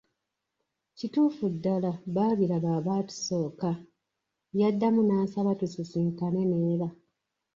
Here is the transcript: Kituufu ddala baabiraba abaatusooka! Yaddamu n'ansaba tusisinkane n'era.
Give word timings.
Kituufu 0.97 1.45
ddala 1.53 1.91
baabiraba 2.15 2.69
abaatusooka! 2.79 3.69
Yaddamu 4.59 5.01
n'ansaba 5.05 5.51
tusisinkane 5.59 6.41
n'era. 6.51 6.89